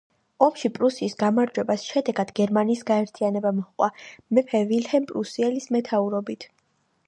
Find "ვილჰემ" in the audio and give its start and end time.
4.73-5.09